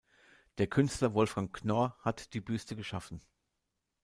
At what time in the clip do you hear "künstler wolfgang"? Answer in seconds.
0.65-1.53